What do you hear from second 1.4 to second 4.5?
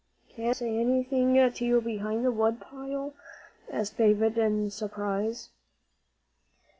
you behind the wood pile?" asked David,